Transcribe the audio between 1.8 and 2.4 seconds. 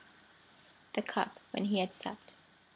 supped.